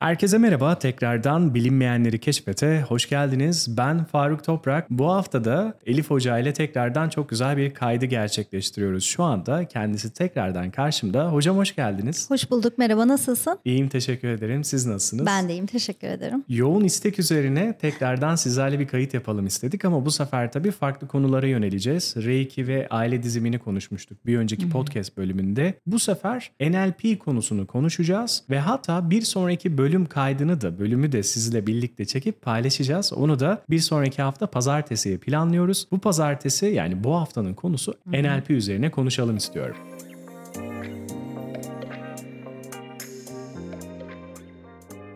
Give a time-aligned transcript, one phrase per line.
[0.00, 0.78] Herkese merhaba.
[0.78, 3.76] Tekrardan Bilinmeyenleri Keşfete hoş geldiniz.
[3.76, 4.90] Ben Faruk Toprak.
[4.90, 9.04] Bu hafta da Elif Hoca ile tekrardan çok güzel bir kaydı gerçekleştiriyoruz.
[9.04, 11.32] Şu anda kendisi tekrardan karşımda.
[11.32, 12.30] Hocam hoş geldiniz.
[12.30, 12.78] Hoş bulduk.
[12.78, 13.08] Merhaba.
[13.08, 13.58] Nasılsın?
[13.64, 14.64] İyiyim teşekkür ederim.
[14.64, 15.26] Siz nasılsınız?
[15.26, 15.66] Ben de iyiyim.
[15.66, 16.44] Teşekkür ederim.
[16.48, 21.46] Yoğun istek üzerine tekrardan sizlerle bir kayıt yapalım istedik ama bu sefer tabii farklı konulara
[21.46, 22.14] yöneleceğiz.
[22.16, 25.74] Reiki ve aile dizimini konuşmuştuk bir önceki podcast bölümünde.
[25.86, 31.66] Bu sefer NLP konusunu konuşacağız ve hatta bir sonraki bölüm kaydını da bölümü de sizle
[31.66, 33.12] birlikte çekip paylaşacağız.
[33.12, 35.88] Onu da bir sonraki hafta pazartesiye planlıyoruz.
[35.90, 39.76] Bu pazartesi yani bu haftanın konusu NLP üzerine konuşalım istiyorum.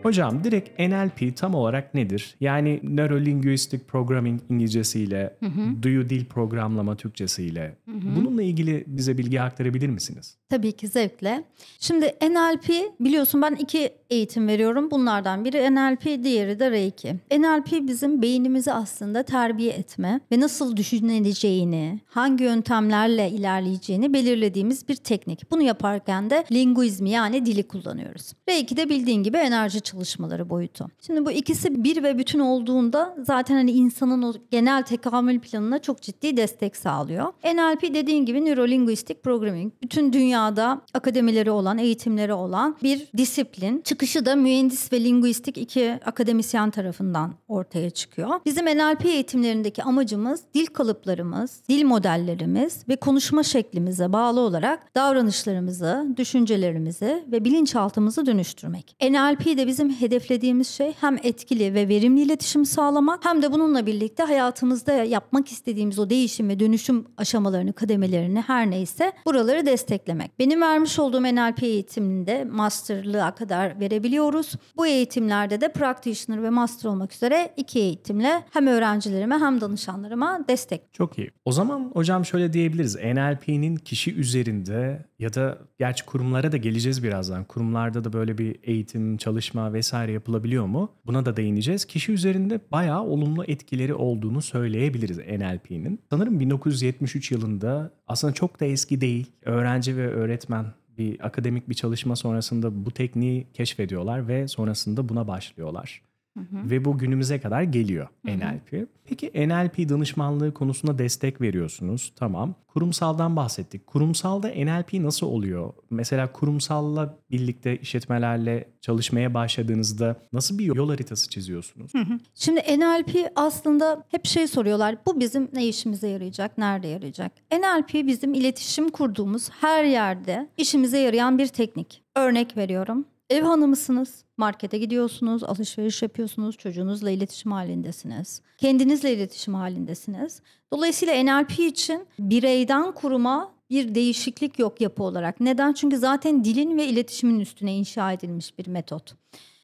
[0.05, 2.35] Hocam direkt NLP tam olarak nedir?
[2.39, 5.37] Yani Neuro Linguistic Programming İngilizcesiyle,
[5.81, 7.75] duyu dil programlama Türkçesiyle.
[7.87, 10.37] Bununla ilgili bize bilgi aktarabilir misiniz?
[10.49, 11.43] Tabii ki zevkle.
[11.79, 14.91] Şimdi NLP biliyorsun ben iki eğitim veriyorum.
[14.91, 17.15] Bunlardan biri NLP, diğeri de Reiki.
[17.31, 25.51] NLP bizim beynimizi aslında terbiye etme ve nasıl düşünüleceğini, hangi yöntemlerle ilerleyeceğini belirlediğimiz bir teknik.
[25.51, 28.33] Bunu yaparken de linguizmi yani dili kullanıyoruz.
[28.49, 30.87] Reiki de bildiğin gibi enerji çalışmaları boyutu.
[31.05, 36.01] Şimdi bu ikisi bir ve bütün olduğunda zaten hani insanın o genel tekamül planına çok
[36.01, 37.33] ciddi destek sağlıyor.
[37.43, 39.73] NLP dediğin gibi Neuro Linguistic Programming.
[39.83, 40.13] Bütün
[40.45, 43.81] dünyada akademileri olan, eğitimleri olan bir disiplin.
[43.81, 48.29] Çıkışı da mühendis ve linguistik iki akademisyen tarafından ortaya çıkıyor.
[48.45, 57.23] Bizim NLP eğitimlerindeki amacımız dil kalıplarımız, dil modellerimiz ve konuşma şeklimize bağlı olarak davranışlarımızı, düşüncelerimizi
[57.31, 58.95] ve bilinçaltımızı dönüştürmek.
[59.01, 64.23] NLP de bizim hedeflediğimiz şey hem etkili ve verimli iletişim sağlamak hem de bununla birlikte
[64.23, 70.24] hayatımızda yapmak istediğimiz o değişim ve dönüşüm aşamalarını, kademelerini her neyse buraları desteklemek.
[70.39, 74.53] Benim vermiş olduğum NLP eğitiminde masterlığa kadar verebiliyoruz.
[74.77, 80.93] Bu eğitimlerde de practitioner ve master olmak üzere iki eğitimle hem öğrencilerime hem danışanlarıma destek.
[80.93, 81.31] Çok iyi.
[81.45, 82.95] O zaman hocam şöyle diyebiliriz.
[82.95, 87.43] NLP'nin kişi üzerinde ya da gerçi kurumlara da geleceğiz birazdan.
[87.43, 90.91] Kurumlarda da böyle bir eğitim, çalışma vesaire yapılabiliyor mu?
[91.05, 91.85] Buna da değineceğiz.
[91.85, 95.99] Kişi üzerinde bayağı olumlu etkileri olduğunu söyleyebiliriz NLP'nin.
[96.09, 99.31] Sanırım 1973 yılında aslında çok da eski değil.
[99.45, 100.65] Öğrenci ve öğretmen
[100.97, 106.01] bir akademik bir çalışma sonrasında bu tekniği keşfediyorlar ve sonrasında buna başlıyorlar.
[106.37, 106.69] Hı hı.
[106.69, 108.37] Ve bu günümüze kadar geliyor hı hı.
[108.37, 108.87] NLP.
[109.05, 112.13] Peki NLP danışmanlığı konusunda destek veriyorsunuz.
[112.15, 112.55] Tamam.
[112.67, 113.87] Kurumsaldan bahsettik.
[113.87, 115.73] Kurumsalda NLP nasıl oluyor?
[115.89, 121.93] Mesela kurumsalla birlikte işletmelerle çalışmaya başladığınızda nasıl bir yol haritası çiziyorsunuz?
[121.93, 122.19] Hı hı.
[122.35, 124.95] Şimdi NLP aslında hep şey soruyorlar.
[125.05, 126.57] Bu bizim ne işimize yarayacak?
[126.57, 127.31] Nerede yarayacak?
[127.51, 132.03] NLP bizim iletişim kurduğumuz her yerde işimize yarayan bir teknik.
[132.15, 133.05] Örnek veriyorum.
[133.29, 138.41] Ev hanımısınız, markete gidiyorsunuz, alışveriş yapıyorsunuz, çocuğunuzla iletişim halindesiniz.
[138.57, 140.41] Kendinizle iletişim halindesiniz.
[140.73, 145.39] Dolayısıyla NLP için bireyden kuruma bir değişiklik yok yapı olarak.
[145.39, 145.73] Neden?
[145.73, 149.15] Çünkü zaten dilin ve iletişimin üstüne inşa edilmiş bir metot.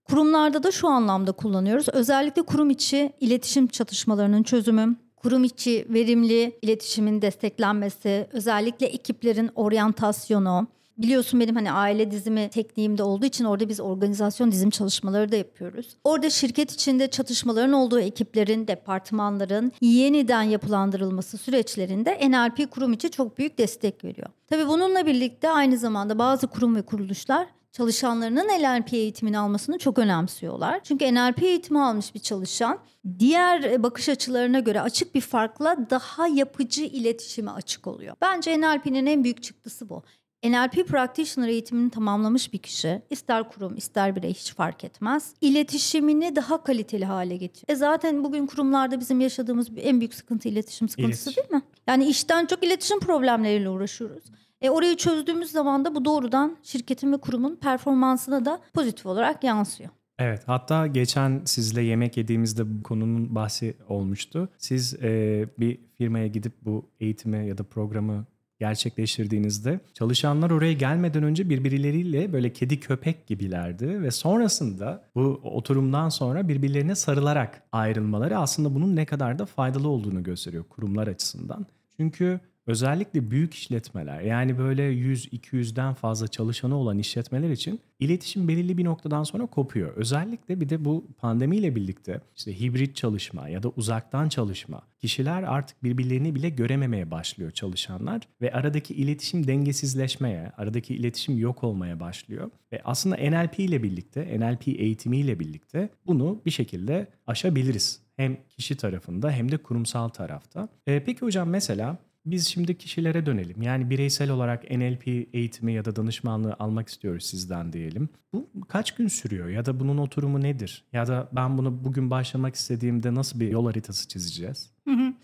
[0.05, 1.89] Kurumlarda da şu anlamda kullanıyoruz.
[1.89, 10.67] Özellikle kurum içi iletişim çatışmalarının çözümü, kurum içi verimli iletişimin desteklenmesi, özellikle ekiplerin oryantasyonu,
[11.01, 15.87] Biliyorsun benim hani aile dizimi tekniğimde olduğu için orada biz organizasyon dizim çalışmaları da yapıyoruz.
[16.03, 23.57] Orada şirket içinde çatışmaların olduğu ekiplerin, departmanların yeniden yapılandırılması süreçlerinde NLP kurum içi çok büyük
[23.57, 24.27] destek veriyor.
[24.47, 30.79] Tabii bununla birlikte aynı zamanda bazı kurum ve kuruluşlar çalışanlarının NLP eğitimini almasını çok önemsiyorlar.
[30.83, 32.79] Çünkü NLP eğitimi almış bir çalışan
[33.19, 38.15] diğer bakış açılarına göre açık bir farkla daha yapıcı iletişime açık oluyor.
[38.21, 40.03] Bence NLP'nin en büyük çıktısı bu.
[40.43, 46.63] NLP Practitioner eğitimini tamamlamış bir kişi, ister kurum ister birey hiç fark etmez, iletişimini daha
[46.63, 47.65] kaliteli hale getiriyor.
[47.69, 51.51] E zaten bugün kurumlarda bizim yaşadığımız en büyük sıkıntı iletişim sıkıntısı İletişim.
[51.51, 51.69] değil mi?
[51.87, 54.23] Yani işten çok iletişim problemleriyle uğraşıyoruz.
[54.61, 59.89] E orayı çözdüğümüz zaman da bu doğrudan şirketin ve kurumun performansına da pozitif olarak yansıyor.
[60.19, 64.49] Evet hatta geçen sizle yemek yediğimizde bu konunun bahsi olmuştu.
[64.57, 68.25] Siz e, bir firmaya gidip bu eğitimi ya da programı
[68.61, 76.47] gerçekleştirdiğinizde çalışanlar oraya gelmeden önce birbirleriyle böyle kedi köpek gibilerdi ve sonrasında bu oturumdan sonra
[76.47, 81.65] birbirlerine sarılarak ayrılmaları aslında bunun ne kadar da faydalı olduğunu gösteriyor kurumlar açısından.
[81.97, 88.85] Çünkü özellikle büyük işletmeler yani böyle 100-200'den fazla çalışanı olan işletmeler için iletişim belirli bir
[88.85, 89.93] noktadan sonra kopuyor.
[89.95, 95.83] Özellikle bir de bu pandemiyle birlikte işte hibrit çalışma ya da uzaktan çalışma kişiler artık
[95.83, 102.51] birbirlerini bile görememeye başlıyor çalışanlar ve aradaki iletişim dengesizleşmeye, aradaki iletişim yok olmaya başlıyor.
[102.71, 108.01] Ve aslında NLP ile birlikte, NLP eğitimiyle birlikte bunu bir şekilde aşabiliriz.
[108.15, 110.69] Hem kişi tarafında hem de kurumsal tarafta.
[110.87, 113.61] Ee, peki hocam mesela biz şimdi kişilere dönelim.
[113.61, 118.09] Yani bireysel olarak NLP eğitimi ya da danışmanlığı almak istiyoruz sizden diyelim.
[118.33, 120.85] Bu kaç gün sürüyor ya da bunun oturumu nedir?
[120.93, 124.71] Ya da ben bunu bugün başlamak istediğimde nasıl bir yol haritası çizeceğiz?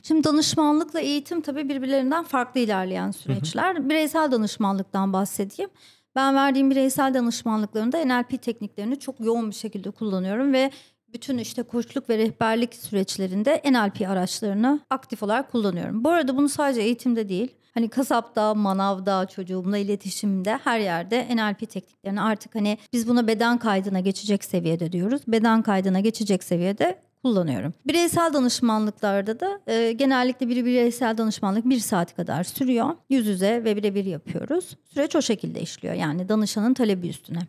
[0.04, 3.90] Şimdi danışmanlıkla eğitim tabii birbirlerinden farklı ilerleyen süreçler.
[3.90, 5.70] Bireysel danışmanlıktan bahsedeyim.
[6.16, 10.72] Ben verdiğim bireysel danışmanlıklarında NLP tekniklerini çok yoğun bir şekilde kullanıyorum ve
[11.14, 16.04] bütün işte koçluk ve rehberlik süreçlerinde NLP araçlarını aktif olarak kullanıyorum.
[16.04, 22.22] Bu arada bunu sadece eğitimde değil, hani kasapta, manavda, çocuğumla iletişimde her yerde NLP tekniklerini
[22.22, 25.22] artık hani biz buna beden kaydına geçecek seviyede diyoruz.
[25.28, 27.74] Beden kaydına geçecek seviyede kullanıyorum.
[27.88, 32.90] Bireysel danışmanlıklarda da e, genellikle bir bireysel danışmanlık bir saat kadar sürüyor.
[33.10, 34.78] Yüz yüze ve birebir yapıyoruz.
[34.94, 37.40] Süreç o şekilde işliyor yani danışanın talebi üstüne.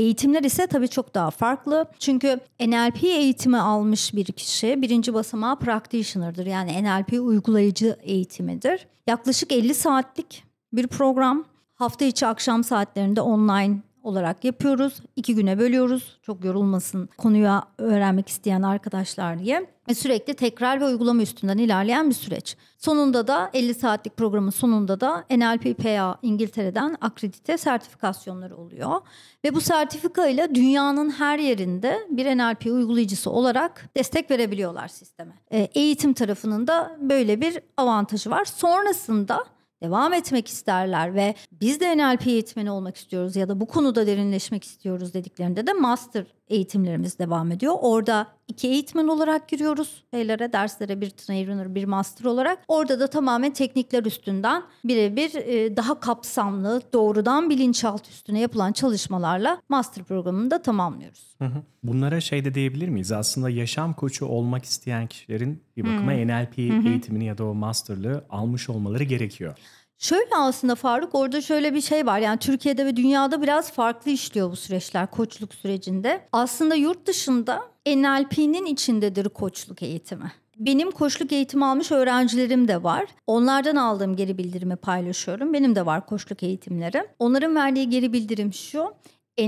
[0.00, 1.86] Eğitimler ise tabii çok daha farklı.
[1.98, 6.46] Çünkü NLP eğitimi almış bir kişi birinci basamağı practitioner'dır.
[6.46, 8.86] Yani NLP uygulayıcı eğitimidir.
[9.06, 11.44] Yaklaşık 50 saatlik bir program.
[11.74, 15.00] Hafta içi akşam saatlerinde online olarak yapıyoruz.
[15.16, 16.18] İki güne bölüyoruz.
[16.22, 19.66] Çok yorulmasın konuyu öğrenmek isteyen arkadaşlar diye.
[19.88, 22.56] Ve sürekli tekrar ve uygulama üstünden ilerleyen bir süreç.
[22.78, 29.00] Sonunda da 50 saatlik programın sonunda da NLP-PA İngiltere'den akredite sertifikasyonları oluyor.
[29.44, 35.32] Ve bu sertifika ile dünyanın her yerinde bir NLP uygulayıcısı olarak destek verebiliyorlar sisteme.
[35.52, 38.44] E, eğitim tarafının da böyle bir avantajı var.
[38.44, 39.44] Sonrasında
[39.82, 44.64] devam etmek isterler ve biz de NLP eğitmeni olmak istiyoruz ya da bu konuda derinleşmek
[44.64, 47.74] istiyoruz dediklerinde de master eğitimlerimiz devam ediyor.
[47.80, 52.58] Orada iki eğitmen olarak giriyoruz şeylere, derslere bir trainer, bir master olarak.
[52.68, 60.04] Orada da tamamen teknikler üstünden birebir e, daha kapsamlı, doğrudan bilinçaltı üstüne yapılan çalışmalarla master
[60.04, 61.36] programını da tamamlıyoruz.
[61.82, 63.12] Bunlara şey de diyebilir miyiz?
[63.12, 68.70] Aslında yaşam koçu olmak isteyen kişilerin bir bakıma NLP eğitimini ya da o masterlığı almış
[68.70, 69.54] olmaları gerekiyor.
[70.00, 72.18] Şöyle aslında Faruk orada şöyle bir şey var.
[72.18, 76.28] Yani Türkiye'de ve dünyada biraz farklı işliyor bu süreçler koçluk sürecinde.
[76.32, 80.32] Aslında yurt dışında NLP'nin içindedir koçluk eğitimi.
[80.56, 83.06] Benim koçluk eğitimi almış öğrencilerim de var.
[83.26, 85.52] Onlardan aldığım geri bildirimi paylaşıyorum.
[85.52, 87.04] Benim de var koçluk eğitimlerim.
[87.18, 88.94] Onların verdiği geri bildirim şu.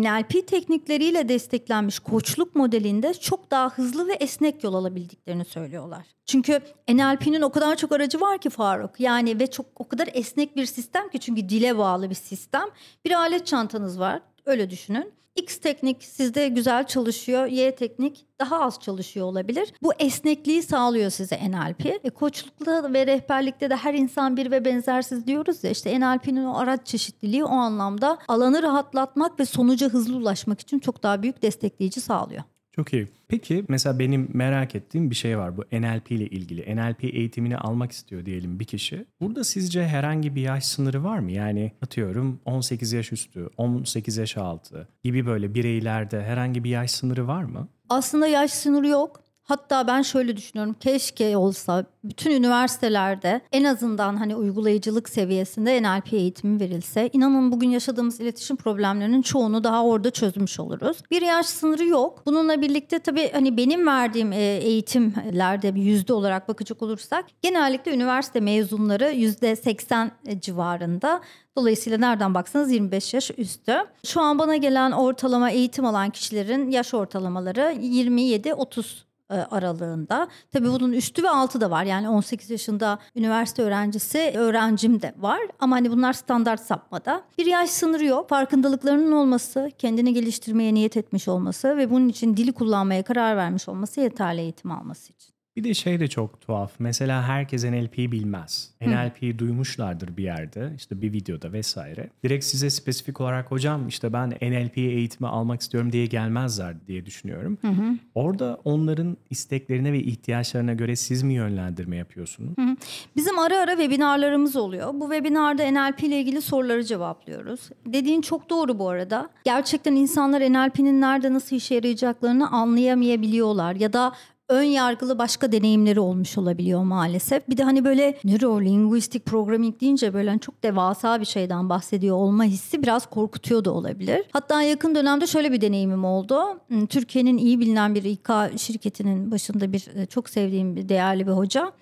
[0.00, 6.06] NLP teknikleriyle desteklenmiş koçluk modelinde çok daha hızlı ve esnek yol alabildiklerini söylüyorlar.
[6.26, 9.00] Çünkü NLP'nin o kadar çok aracı var ki Faruk.
[9.00, 12.68] Yani ve çok o kadar esnek bir sistem ki çünkü dile bağlı bir sistem.
[13.04, 14.22] Bir alet çantanız var.
[14.46, 15.12] Öyle düşünün.
[15.36, 19.72] X teknik sizde güzel çalışıyor, Y teknik daha az çalışıyor olabilir.
[19.82, 21.86] Bu esnekliği sağlıyor size NLP.
[21.86, 26.58] E, koçlukta ve rehberlikte de her insan bir ve benzersiz diyoruz ya işte NLP'nin o
[26.58, 32.00] araç çeşitliliği o anlamda alanı rahatlatmak ve sonuca hızlı ulaşmak için çok daha büyük destekleyici
[32.00, 32.42] sağlıyor.
[32.76, 33.08] Çok iyi.
[33.28, 36.76] Peki mesela benim merak ettiğim bir şey var bu NLP ile ilgili.
[36.76, 39.04] NLP eğitimini almak istiyor diyelim bir kişi.
[39.20, 41.32] Burada sizce herhangi bir yaş sınırı var mı?
[41.32, 47.26] Yani atıyorum 18 yaş üstü, 18 yaş altı gibi böyle bireylerde herhangi bir yaş sınırı
[47.26, 47.68] var mı?
[47.88, 49.21] Aslında yaş sınırı yok.
[49.52, 50.76] Hatta ben şöyle düşünüyorum.
[50.80, 57.10] Keşke olsa bütün üniversitelerde en azından hani uygulayıcılık seviyesinde NLP eğitimi verilse.
[57.12, 60.96] İnanın bugün yaşadığımız iletişim problemlerinin çoğunu daha orada çözmüş oluruz.
[61.10, 62.22] Bir yaş sınırı yok.
[62.26, 69.10] Bununla birlikte tabii hani benim verdiğim e, eğitimlerde yüzde olarak bakacak olursak genellikle üniversite mezunları
[69.10, 71.20] yüzde 80 civarında.
[71.56, 73.74] Dolayısıyla nereden baksanız 25 yaş üstü.
[74.06, 80.28] Şu an bana gelen ortalama eğitim alan kişilerin yaş ortalamaları 27-30 e, aralığında.
[80.52, 81.84] Tabii bunun üstü ve altı da var.
[81.84, 85.40] Yani 18 yaşında üniversite öğrencisi öğrencim de var.
[85.58, 87.22] Ama hani bunlar standart sapmada.
[87.38, 88.28] Bir yaş sınırı yok.
[88.28, 94.00] Farkındalıklarının olması, kendini geliştirmeye niyet etmiş olması ve bunun için dili kullanmaya karar vermiş olması
[94.00, 95.31] yeterli eğitim alması için.
[95.56, 96.72] Bir de şey de çok tuhaf.
[96.78, 98.70] Mesela herkes NLP'yi bilmez.
[98.80, 102.10] NLP'yi duymuşlardır bir yerde, işte bir videoda vesaire.
[102.24, 107.58] Direkt size spesifik olarak hocam işte ben NLP eğitimi almak istiyorum diye gelmezler diye düşünüyorum.
[107.60, 107.96] Hı hı.
[108.14, 112.58] Orada onların isteklerine ve ihtiyaçlarına göre siz mi yönlendirme yapıyorsunuz?
[112.58, 112.76] Hı hı.
[113.16, 114.94] Bizim ara ara webinarlarımız oluyor.
[114.94, 117.70] Bu webinarda NLP ile ilgili soruları cevaplıyoruz.
[117.86, 119.30] Dediğin çok doğru bu arada.
[119.44, 124.12] Gerçekten insanlar NLP'nin nerede nasıl işe yarayacaklarını anlayamayabiliyorlar ya da
[124.52, 127.48] ön yargılı başka deneyimleri olmuş olabiliyor maalesef.
[127.48, 132.44] Bir de hani böyle neurolinguistik programming deyince böyle hani çok devasa bir şeyden bahsediyor olma
[132.44, 134.24] hissi biraz korkutuyor da olabilir.
[134.32, 136.60] Hatta yakın dönemde şöyle bir deneyimim oldu.
[136.68, 141.32] Hmm, Türkiye'nin iyi bilinen bir İK şirketinin başında bir e, çok sevdiğim bir değerli bir
[141.32, 141.72] hoca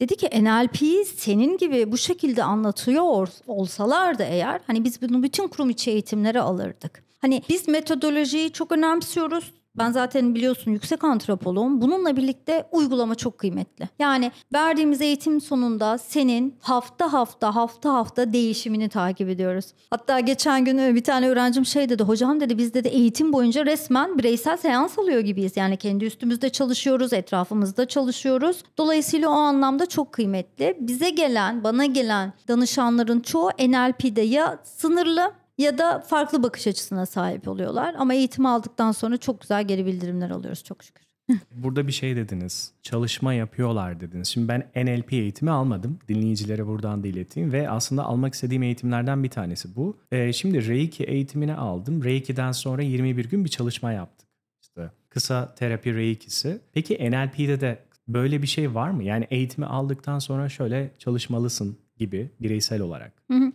[0.00, 5.70] Dedi ki NLP'yi senin gibi bu şekilde anlatıyor olsalardı eğer hani biz bunu bütün kurum
[5.70, 7.04] içi eğitimlere alırdık.
[7.18, 9.52] Hani biz metodolojiyi çok önemsiyoruz.
[9.78, 11.80] Ben zaten biliyorsun yüksek antropoloğum.
[11.80, 13.88] Bununla birlikte uygulama çok kıymetli.
[13.98, 19.66] Yani verdiğimiz eğitim sonunda senin hafta hafta hafta hafta değişimini takip ediyoruz.
[19.90, 22.02] Hatta geçen gün bir tane öğrencim şey dedi.
[22.02, 25.56] Hocam dedi biz de eğitim boyunca resmen bireysel seans alıyor gibiyiz.
[25.56, 28.62] Yani kendi üstümüzde çalışıyoruz, etrafımızda çalışıyoruz.
[28.78, 30.76] Dolayısıyla o anlamda çok kıymetli.
[30.80, 37.48] Bize gelen, bana gelen danışanların çoğu NLP'de ya sınırlı ya da farklı bakış açısına sahip
[37.48, 37.94] oluyorlar.
[37.98, 41.04] Ama eğitim aldıktan sonra çok güzel geri bildirimler alıyoruz çok şükür.
[41.52, 42.72] Burada bir şey dediniz.
[42.82, 44.28] Çalışma yapıyorlar dediniz.
[44.28, 45.98] Şimdi ben NLP eğitimi almadım.
[46.08, 49.96] Dinleyicilere buradan da ileteyim ve aslında almak istediğim eğitimlerden bir tanesi bu.
[50.12, 52.04] Ee, şimdi Reiki eğitimini aldım.
[52.04, 54.28] Reiki'den sonra 21 gün bir çalışma yaptık.
[54.62, 56.60] İşte kısa terapi Reiki'si.
[56.72, 59.04] Peki NLP'de de böyle bir şey var mı?
[59.04, 63.12] Yani eğitimi aldıktan sonra şöyle çalışmalısın gibi bireysel olarak.
[63.30, 63.52] Hı hı.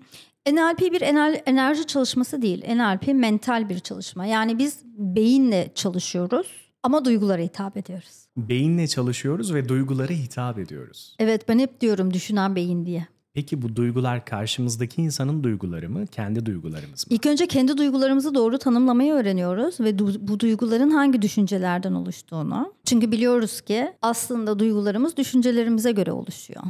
[0.51, 1.01] NLP bir
[1.45, 2.65] enerji çalışması değil.
[2.75, 4.25] NLP mental bir çalışma.
[4.25, 6.47] Yani biz beyinle çalışıyoruz
[6.83, 8.25] ama duygulara hitap ediyoruz.
[8.37, 11.15] Beyinle çalışıyoruz ve duygulara hitap ediyoruz.
[11.19, 13.07] Evet ben hep diyorum düşünen beyin diye.
[13.33, 17.15] Peki bu duygular karşımızdaki insanın duyguları mı, kendi duygularımız mı?
[17.15, 22.73] İlk önce kendi duygularımızı doğru tanımlamayı öğreniyoruz ve du- bu duyguların hangi düşüncelerden oluştuğunu.
[22.85, 26.61] Çünkü biliyoruz ki aslında duygularımız düşüncelerimize göre oluşuyor.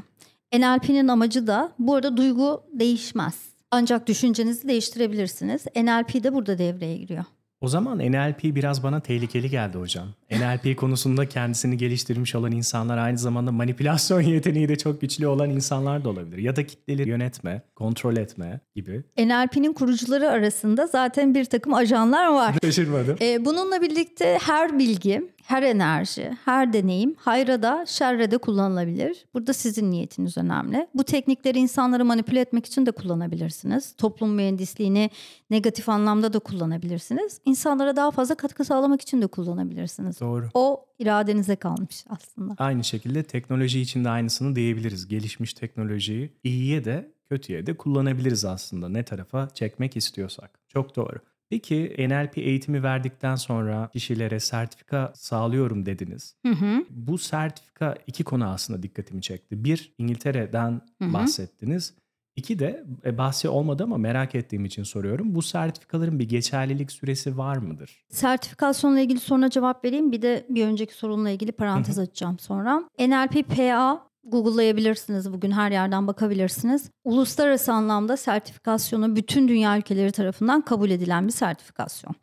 [0.54, 3.34] NLP'nin amacı da bu arada duygu değişmez.
[3.72, 5.66] Ancak düşüncenizi değiştirebilirsiniz.
[5.76, 7.24] NLP de burada devreye giriyor.
[7.62, 10.08] O zaman NLP biraz bana tehlikeli geldi hocam.
[10.32, 16.04] NLP konusunda kendisini geliştirmiş olan insanlar aynı zamanda manipülasyon yeteneği de çok güçlü olan insanlar
[16.04, 16.38] da olabilir.
[16.38, 19.04] Ya da kitleleri yönetme, kontrol etme gibi.
[19.18, 22.56] NLP'nin kurucuları arasında zaten bir takım ajanlar var.
[22.64, 23.18] Şaşırmadım.
[23.22, 29.26] Ee, bununla birlikte her bilgi her enerji, her deneyim hayra da şerre de kullanılabilir.
[29.34, 30.88] Burada sizin niyetiniz önemli.
[30.94, 33.96] Bu teknikleri insanları manipüle etmek için de kullanabilirsiniz.
[33.98, 35.10] Toplum mühendisliğini
[35.50, 37.40] negatif anlamda da kullanabilirsiniz.
[37.46, 40.20] İnsanlara daha fazla katkı sağlamak için de kullanabilirsiniz.
[40.20, 40.50] Doğru.
[40.54, 42.56] O iradenize kalmış aslında.
[42.58, 45.08] Aynı şekilde teknoloji için de aynısını diyebiliriz.
[45.08, 50.60] Gelişmiş teknolojiyi iyiye de kötüye de kullanabiliriz aslında ne tarafa çekmek istiyorsak.
[50.68, 51.20] Çok doğru.
[51.50, 56.36] Peki NLP eğitimi verdikten sonra kişilere sertifika sağlıyorum dediniz.
[56.46, 56.86] Hı hı.
[56.90, 59.64] Bu sertifika iki konu aslında dikkatimi çekti.
[59.64, 61.14] Bir İngiltere'den hı hı.
[61.14, 61.94] bahsettiniz.
[62.36, 65.36] İki de e, bahsi olmadı ama merak ettiğim için soruyorum.
[65.36, 68.06] Bu sertifikaların bir geçerlilik süresi var mıdır?
[68.10, 70.12] Sertifikasyonla ilgili soruna cevap vereyim.
[70.12, 72.84] Bir de bir önceki sorunla ilgili parantez açacağım sonra.
[73.00, 76.92] NLP PA Google'layabilirsiniz bugün her yerden bakabilirsiniz.
[77.04, 82.16] Uluslararası anlamda sertifikasyonu bütün dünya ülkeleri tarafından kabul edilen bir sertifikasyon.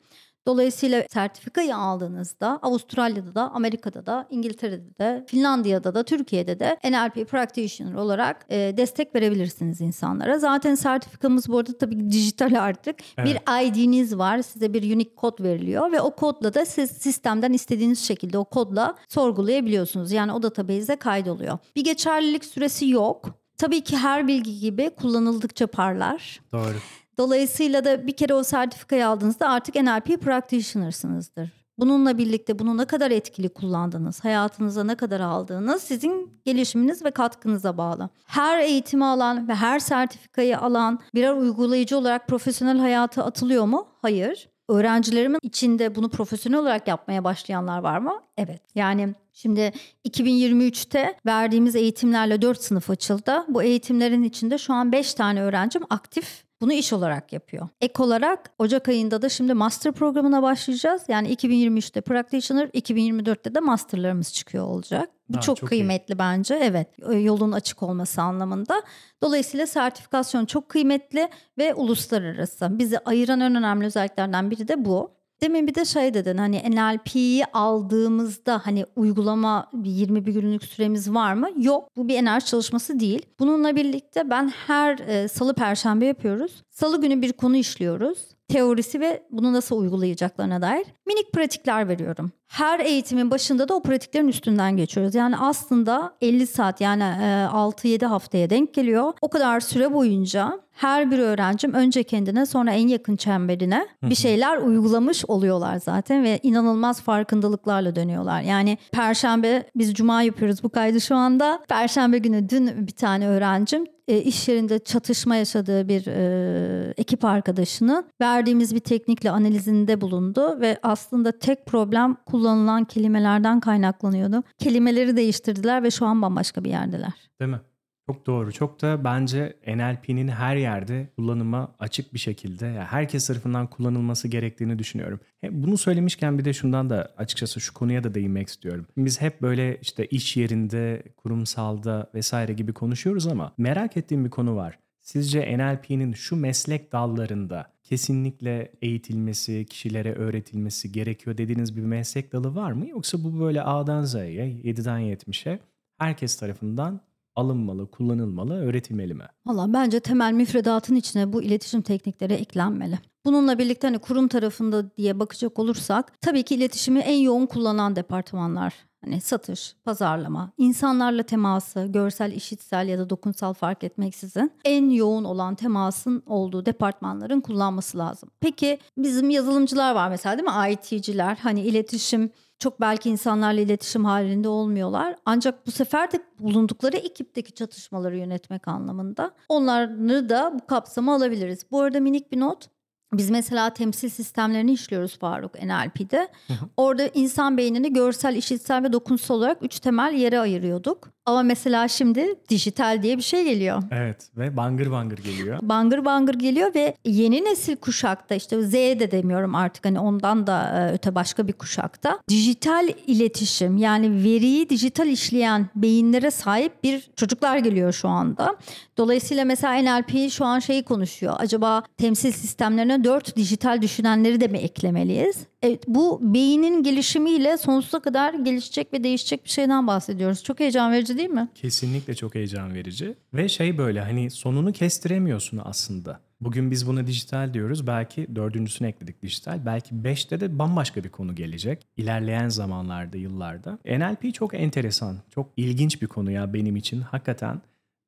[0.46, 7.94] Dolayısıyla sertifikayı aldığınızda Avustralya'da da, Amerika'da da, İngiltere'de de, Finlandiya'da da, Türkiye'de de NLP practitioner
[7.94, 10.38] olarak e, destek verebilirsiniz insanlara.
[10.38, 12.96] Zaten sertifikamız bu arada tabii dijital artık.
[13.18, 13.28] Evet.
[13.28, 14.42] Bir ID'niz var.
[14.42, 18.94] Size bir unique kod veriliyor ve o kodla da siz sistemden istediğiniz şekilde o kodla
[19.08, 20.12] sorgulayabiliyorsunuz.
[20.12, 21.58] Yani o database'e kaydoluyor.
[21.76, 23.42] Bir geçerlilik süresi yok.
[23.58, 26.40] Tabii ki her bilgi gibi kullanıldıkça parlar.
[26.52, 26.74] Doğru.
[27.18, 31.62] Dolayısıyla da bir kere o sertifikayı aldığınızda artık NLP practitioner'sınızdır.
[31.78, 37.76] Bununla birlikte bunu ne kadar etkili kullandınız, hayatınıza ne kadar aldığınız sizin gelişiminiz ve katkınıza
[37.76, 38.08] bağlı.
[38.26, 43.86] Her eğitimi alan ve her sertifikayı alan birer uygulayıcı olarak profesyonel hayata atılıyor mu?
[44.02, 44.48] Hayır.
[44.68, 48.12] Öğrencilerimin içinde bunu profesyonel olarak yapmaya başlayanlar var mı?
[48.36, 48.62] Evet.
[48.74, 49.72] Yani şimdi
[50.08, 53.44] 2023'te verdiğimiz eğitimlerle 4 sınıf açıldı.
[53.48, 57.68] Bu eğitimlerin içinde şu an 5 tane öğrencim aktif bunu iş olarak yapıyor.
[57.80, 61.02] Ek olarak Ocak ayında da şimdi master programına başlayacağız.
[61.08, 65.10] Yani 2023'te practitioner, 2024'te de masterlarımız çıkıyor olacak.
[65.28, 66.18] Bu ha, çok, çok kıymetli iyi.
[66.18, 66.54] bence.
[66.54, 66.88] Evet,
[67.22, 68.82] yolun açık olması anlamında.
[69.22, 71.28] Dolayısıyla sertifikasyon çok kıymetli
[71.58, 72.78] ve uluslararası.
[72.78, 75.21] Bizi ayıran en önemli özelliklerden biri de bu.
[75.42, 81.34] Demin bir de şey dedin hani NLP'yi aldığımızda hani uygulama bir 21 günlük süremiz var
[81.34, 81.48] mı?
[81.56, 83.26] Yok bu bir enerji çalışması değil.
[83.38, 86.62] Bununla birlikte ben her e, salı perşembe yapıyoruz.
[86.72, 88.18] Salı günü bir konu işliyoruz.
[88.48, 92.32] Teorisi ve bunu nasıl uygulayacaklarına dair minik pratikler veriyorum.
[92.46, 95.14] Her eğitimin başında da o pratiklerin üstünden geçiyoruz.
[95.14, 99.12] Yani aslında 50 saat yani 6-7 haftaya denk geliyor.
[99.22, 104.56] O kadar süre boyunca her bir öğrencim önce kendine sonra en yakın çemberine bir şeyler
[104.56, 108.40] uygulamış oluyorlar zaten ve inanılmaz farkındalıklarla dönüyorlar.
[108.40, 111.62] Yani perşembe biz cuma yapıyoruz bu kaydı şu anda.
[111.68, 118.04] Perşembe günü dün bir tane öğrencim e, iş yerinde çatışma yaşadığı bir e, ekip arkadaşını
[118.20, 124.42] verdiğimiz bir teknikle analizinde bulundu ve aslında tek problem kullanılan kelimelerden kaynaklanıyordu.
[124.58, 127.12] Kelimeleri değiştirdiler ve şu an bambaşka bir yerdeler.
[127.40, 127.60] Değil mi?
[128.06, 128.52] Çok doğru.
[128.52, 134.78] Çok da bence NLP'nin her yerde kullanıma açık bir şekilde yani herkes tarafından kullanılması gerektiğini
[134.78, 135.20] düşünüyorum.
[135.50, 138.86] Bunu söylemişken bir de şundan da açıkçası şu konuya da değinmek istiyorum.
[138.96, 144.56] Biz hep böyle işte iş yerinde, kurumsalda vesaire gibi konuşuyoruz ama merak ettiğim bir konu
[144.56, 144.78] var.
[145.00, 152.72] Sizce NLP'nin şu meslek dallarında kesinlikle eğitilmesi, kişilere öğretilmesi gerekiyor dediğiniz bir meslek dalı var
[152.72, 152.88] mı?
[152.88, 155.58] Yoksa bu böyle A'dan Z'ye, 7'den 70'e
[155.98, 157.00] herkes tarafından
[157.36, 159.24] alınmalı, kullanılmalı, öğretilmeli mi?
[159.46, 162.98] Valla bence temel müfredatın içine bu iletişim teknikleri eklenmeli.
[163.24, 168.74] Bununla birlikte hani kurum tarafında diye bakacak olursak tabii ki iletişimi en yoğun kullanan departmanlar.
[169.04, 175.54] Hani satış, pazarlama, insanlarla teması, görsel, işitsel ya da dokunsal fark etmeksizin en yoğun olan
[175.54, 178.30] temasın olduğu departmanların kullanması lazım.
[178.40, 180.72] Peki bizim yazılımcılar var mesela değil mi?
[180.72, 182.30] IT'ciler hani iletişim
[182.62, 185.16] çok belki insanlarla iletişim halinde olmuyorlar.
[185.26, 191.66] Ancak bu sefer de bulundukları ekipteki çatışmaları yönetmek anlamında onları da bu kapsama alabiliriz.
[191.70, 192.68] Bu arada minik bir not.
[193.14, 196.28] Biz mesela temsil sistemlerini işliyoruz Faruk NLP'de.
[196.76, 201.08] Orada insan beynini görsel, işitsel ve dokunsal olarak üç temel yere ayırıyorduk.
[201.26, 203.82] Ama mesela şimdi dijital diye bir şey geliyor.
[203.90, 205.58] Evet ve bangır bangır geliyor.
[205.62, 210.68] Bangır bangır geliyor ve yeni nesil kuşakta işte Z de demiyorum artık hani ondan da
[210.78, 217.56] e, öte başka bir kuşakta dijital iletişim yani veriyi dijital işleyen beyinlere sahip bir çocuklar
[217.56, 218.56] geliyor şu anda.
[218.96, 221.34] Dolayısıyla mesela NLP şu an şeyi konuşuyor.
[221.38, 225.36] Acaba temsil sistemlerine dört dijital düşünenleri de mi eklemeliyiz?
[225.62, 230.44] Evet, bu beynin gelişimiyle sonsuza kadar gelişecek ve değişecek bir şeyden bahsediyoruz.
[230.44, 231.48] Çok heyecan verici değil mi?
[231.54, 233.14] Kesinlikle çok heyecan verici.
[233.34, 236.20] Ve şey böyle hani sonunu kestiremiyorsun aslında.
[236.40, 237.86] Bugün biz buna dijital diyoruz.
[237.86, 239.66] Belki dördüncüsünü ekledik dijital.
[239.66, 241.86] Belki beşte de bambaşka bir konu gelecek.
[241.96, 243.78] İlerleyen zamanlarda, yıllarda.
[243.84, 247.00] NLP çok enteresan, çok ilginç bir konu ya benim için.
[247.00, 247.60] Hakikaten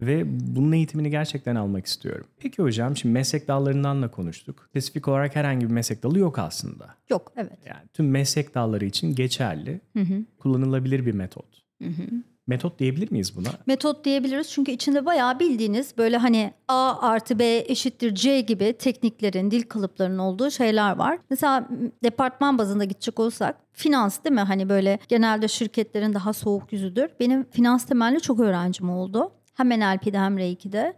[0.07, 0.23] ve
[0.57, 2.27] bunun eğitimini gerçekten almak istiyorum.
[2.39, 4.67] Peki hocam şimdi meslek dallarından da konuştuk.
[4.71, 6.95] Spesifik olarak herhangi bir meslek dalı yok aslında.
[7.11, 7.59] Yok evet.
[7.67, 10.25] Yani tüm meslek dalları için geçerli, hı hı.
[10.39, 11.65] kullanılabilir bir metot.
[11.83, 12.03] Hı hı.
[12.47, 13.49] Metot diyebilir miyiz buna?
[13.67, 19.51] Metot diyebiliriz çünkü içinde bayağı bildiğiniz böyle hani A artı B eşittir C gibi tekniklerin,
[19.51, 21.19] dil kalıplarının olduğu şeyler var.
[21.31, 21.69] Mesela
[22.05, 24.41] departman bazında gidecek olsak finans değil mi?
[24.41, 27.09] Hani böyle genelde şirketlerin daha soğuk yüzüdür.
[27.21, 29.33] Benim finans temelli çok öğrencim oldu.
[29.55, 30.95] Hem NLP'de hem R2'de.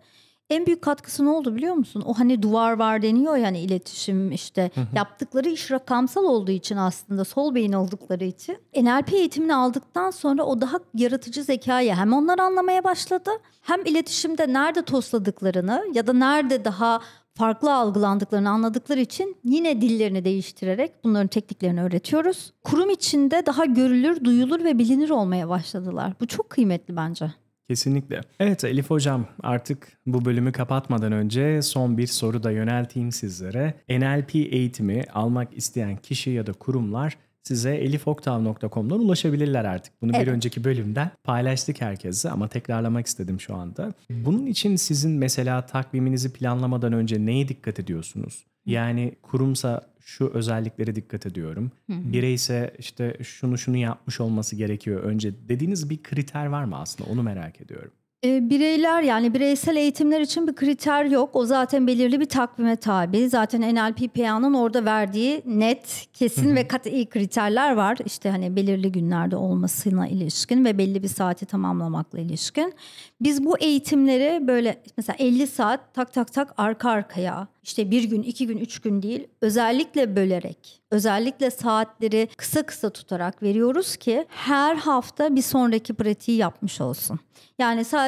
[0.50, 2.02] En büyük katkısı ne oldu biliyor musun?
[2.06, 7.54] O hani duvar var deniyor yani iletişim işte yaptıkları iş rakamsal olduğu için aslında sol
[7.54, 13.30] beyin oldukları için NLP eğitimini aldıktan sonra o daha yaratıcı zekayı hem onlar anlamaya başladı
[13.62, 17.00] hem iletişimde nerede tosladıklarını ya da nerede daha
[17.34, 22.52] farklı algılandıklarını anladıkları için yine dillerini değiştirerek bunların tekniklerini öğretiyoruz.
[22.64, 26.12] Kurum içinde daha görülür, duyulur ve bilinir olmaya başladılar.
[26.20, 27.32] Bu çok kıymetli bence.
[27.68, 28.20] Kesinlikle.
[28.40, 33.74] Evet Elif Hocam artık bu bölümü kapatmadan önce son bir soru da yönelteyim sizlere.
[33.88, 40.02] NLP eğitimi almak isteyen kişi ya da kurumlar size elifoktav.com'dan ulaşabilirler artık.
[40.02, 40.26] Bunu evet.
[40.26, 43.92] bir önceki bölümden paylaştık herkese ama tekrarlamak istedim şu anda.
[44.10, 48.44] Bunun için sizin mesela takviminizi planlamadan önce neye dikkat ediyorsunuz?
[48.66, 51.70] Yani kurumsa şu özelliklere dikkat ediyorum.
[51.88, 57.22] Bireyse işte şunu şunu yapmış olması gerekiyor önce dediğiniz bir kriter var mı aslında onu
[57.22, 57.92] merak ediyorum.
[58.24, 61.30] E, bireyler yani bireysel eğitimler için bir kriter yok.
[61.32, 63.28] O zaten belirli bir takvime tabi.
[63.28, 67.98] Zaten NLPPA'nın orada verdiği net, kesin ve kat'i kriterler var.
[68.04, 72.74] İşte hani belirli günlerde olmasına ilişkin ve belli bir saati tamamlamakla ilişkin.
[73.20, 78.22] Biz bu eğitimleri böyle mesela 50 saat tak tak tak arka arkaya işte bir gün,
[78.22, 84.76] iki gün, üç gün değil özellikle bölerek, özellikle saatleri kısa kısa tutarak veriyoruz ki her
[84.76, 87.20] hafta bir sonraki pratiği yapmış olsun.
[87.58, 88.05] Yani sadece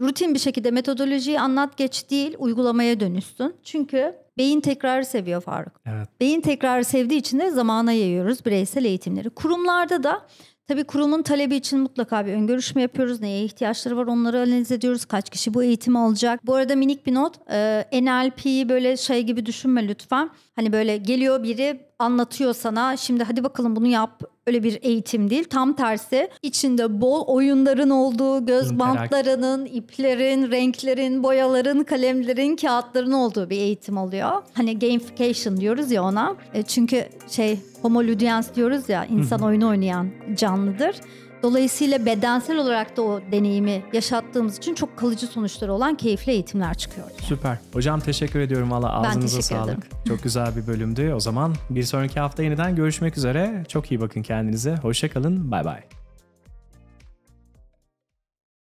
[0.00, 3.54] rutin bir şekilde metodolojiyi anlat geç değil uygulamaya dönüşsün.
[3.64, 5.80] Çünkü beyin tekrarı seviyor Faruk.
[5.86, 6.08] Evet.
[6.20, 9.30] Beyin tekrarı sevdiği için de zamana yayıyoruz bireysel eğitimleri.
[9.30, 10.26] Kurumlarda da
[10.68, 13.20] Tabii kurumun talebi için mutlaka bir ön görüşme yapıyoruz.
[13.20, 15.04] Neye ihtiyaçları var onları analiz ediyoruz.
[15.04, 16.46] Kaç kişi bu eğitimi alacak.
[16.46, 17.34] Bu arada minik bir not.
[17.50, 20.30] E, NLP'yi böyle şey gibi düşünme lütfen.
[20.58, 22.96] Hani böyle geliyor biri anlatıyor sana.
[22.96, 24.22] Şimdi hadi bakalım bunu yap.
[24.46, 25.44] Öyle bir eğitim değil.
[25.44, 33.50] Tam tersi içinde bol oyunların olduğu, göz İnterak- bantlarının, iplerin, renklerin, boyaların, kalemlerin, kağıtların olduğu
[33.50, 34.30] bir eğitim oluyor.
[34.54, 36.36] Hani gamification diyoruz ya ona.
[36.54, 40.96] E, çünkü şey homo ludiens diyoruz ya insan oyunu oynayan canlıdır.
[41.42, 47.06] Dolayısıyla bedensel olarak da o deneyimi yaşattığımız için çok kalıcı sonuçları olan keyifli eğitimler çıkıyor.
[47.22, 47.58] Süper.
[47.72, 49.68] Hocam teşekkür ediyorum valla ağzınıza teşekkür sağlık.
[49.78, 49.82] ederim.
[50.08, 51.12] Çok güzel bir bölümdü.
[51.12, 53.64] O zaman bir sonraki hafta yeniden görüşmek üzere.
[53.68, 54.76] Çok iyi bakın kendinize.
[54.76, 55.50] Hoşçakalın.
[55.50, 55.97] Bay bay.